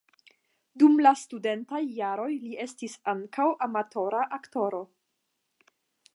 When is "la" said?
1.07-1.11